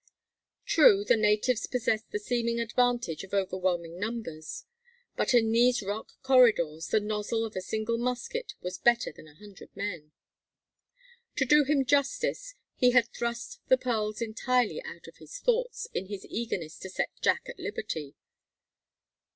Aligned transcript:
True, 0.65 1.03
the 1.05 1.15
natives 1.15 1.67
possessed 1.67 2.09
the 2.09 2.17
seeming 2.17 2.59
advantage 2.59 3.23
of 3.23 3.35
overwhelming 3.35 3.99
numbers; 3.99 4.65
but 5.15 5.35
in 5.35 5.51
these 5.51 5.83
rock 5.83 6.13
corridors 6.23 6.87
the 6.87 6.99
nozzle 6.99 7.45
of 7.45 7.55
a 7.55 7.61
single 7.61 7.99
musket 7.99 8.55
was 8.61 8.79
better 8.79 9.11
than 9.11 9.27
a 9.27 9.35
hundred 9.35 9.69
men. 9.75 10.11
To 11.35 11.45
do 11.45 11.65
him 11.65 11.85
justice, 11.85 12.55
he 12.75 12.89
had 12.89 13.09
thrust 13.13 13.59
the 13.67 13.77
pearls 13.77 14.21
entirely 14.23 14.81
out 14.81 15.05
of 15.07 15.17
his 15.17 15.37
thoughts 15.37 15.87
in 15.93 16.07
his 16.07 16.25
eagerness 16.25 16.79
to 16.79 16.89
set 16.89 17.11
Jack 17.21 17.43
at 17.47 17.59
liberty. 17.59 18.15